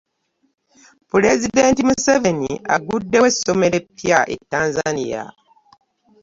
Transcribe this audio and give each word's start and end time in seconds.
Pulezidenti 1.09 1.81
Museveni 1.87 2.51
agguddewo 2.75 3.25
essomero 3.31 3.75
epya 3.81 4.19
e 4.33 4.35
Tanzania. 4.51 5.23